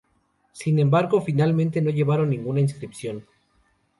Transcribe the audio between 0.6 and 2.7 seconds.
embargo, finalmente no llevaron ninguna